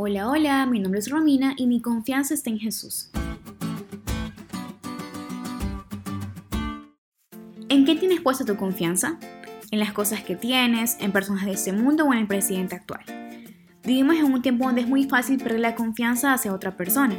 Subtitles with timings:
[0.00, 3.10] Hola, hola, mi nombre es Romina y mi confianza está en Jesús.
[7.68, 9.18] ¿En qué tienes puesta tu confianza?
[9.72, 13.00] ¿En las cosas que tienes, en personas de este mundo o en el presidente actual?
[13.82, 17.16] Vivimos en un tiempo donde es muy fácil perder la confianza hacia otra persona.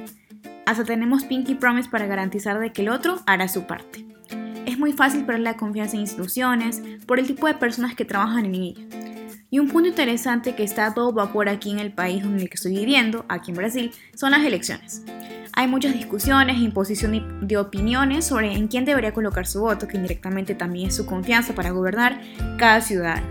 [0.65, 4.05] Hasta tenemos Pinky Promise para garantizar de que el otro hará su parte.
[4.65, 8.45] Es muy fácil perder la confianza en instituciones por el tipo de personas que trabajan
[8.45, 8.98] en ella
[9.51, 13.25] y un punto interesante que está todo vapor aquí en el país donde estoy viviendo,
[13.29, 15.03] aquí en Brasil, son las elecciones.
[15.53, 20.55] Hay muchas discusiones imposición de opiniones sobre en quién debería colocar su voto, que indirectamente
[20.55, 22.21] también es su confianza para gobernar
[22.57, 23.21] cada ciudad.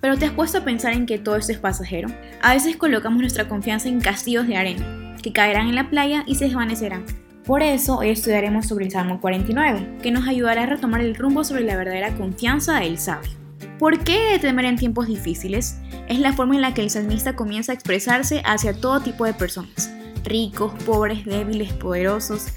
[0.00, 2.08] Pero te has puesto a pensar en que todo esto es pasajero.
[2.42, 6.34] A veces colocamos nuestra confianza en castillos de arena, que caerán en la playa y
[6.34, 7.04] se desvanecerán.
[7.44, 11.42] Por eso hoy estudiaremos sobre el Salmo 49, que nos ayudará a retomar el rumbo
[11.42, 13.41] sobre la verdadera confianza del sabio.
[13.78, 15.76] ¿Por qué temer en tiempos difíciles?
[16.08, 19.34] Es la forma en la que el salmista comienza a expresarse hacia todo tipo de
[19.34, 19.90] personas,
[20.24, 22.48] ricos, pobres, débiles, poderosos.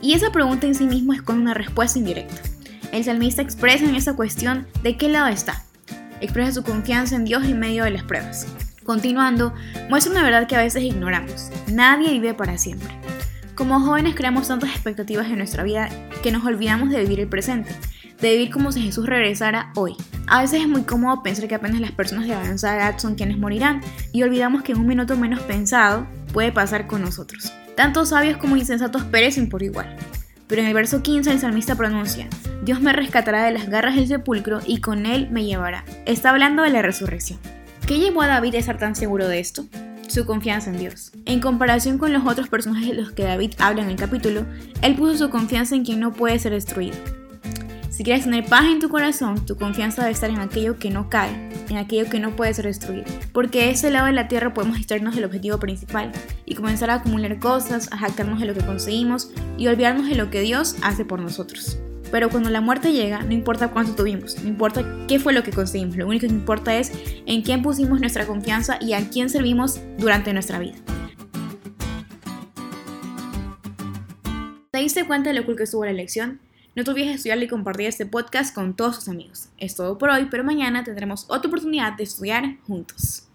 [0.00, 2.40] Y esa pregunta en sí mismo es con una respuesta indirecta.
[2.92, 5.64] El salmista expresa en esa cuestión de qué lado está.
[6.20, 8.46] Expresa su confianza en Dios en medio de las pruebas.
[8.84, 9.54] Continuando,
[9.88, 11.50] muestra una verdad que a veces ignoramos.
[11.68, 12.88] Nadie vive para siempre.
[13.54, 15.88] Como jóvenes creamos tantas expectativas en nuestra vida
[16.22, 17.70] que nos olvidamos de vivir el presente,
[18.20, 21.80] de vivir como si Jesús regresara hoy, a veces es muy cómodo pensar que apenas
[21.80, 23.80] las personas de avanzada edad son quienes morirán
[24.12, 27.52] y olvidamos que en un minuto menos pensado puede pasar con nosotros.
[27.76, 29.96] Tanto sabios como insensatos perecen por igual.
[30.46, 32.28] Pero en el verso 15 el salmista pronuncia,
[32.62, 35.84] Dios me rescatará de las garras del sepulcro y con él me llevará.
[36.04, 37.38] Está hablando de la resurrección.
[37.86, 39.64] ¿Qué llevó a David a estar tan seguro de esto?
[40.08, 41.12] Su confianza en Dios.
[41.24, 44.44] En comparación con los otros personajes de los que David habla en el capítulo,
[44.82, 46.96] él puso su confianza en quien no puede ser destruido,
[48.02, 51.08] si quieres tener paz en tu corazón, tu confianza debe estar en aquello que no
[51.08, 51.30] cae,
[51.68, 53.04] en aquello que no puede ser destruido.
[53.32, 56.10] Porque de ese lado de la tierra podemos distraernos del objetivo principal
[56.44, 60.30] y comenzar a acumular cosas, a jactarnos de lo que conseguimos y olvidarnos de lo
[60.30, 61.78] que Dios hace por nosotros.
[62.10, 65.52] Pero cuando la muerte llega, no importa cuánto tuvimos, no importa qué fue lo que
[65.52, 66.90] conseguimos, lo único que importa es
[67.26, 70.74] en quién pusimos nuestra confianza y a quién servimos durante nuestra vida.
[74.72, 76.40] ¿Te diste cuenta de lo cool que estuvo la elección?
[76.74, 79.50] No te olvides estudiar y compartir este podcast con todos tus amigos.
[79.58, 83.28] Es todo por hoy, pero mañana tendremos otra oportunidad de estudiar juntos.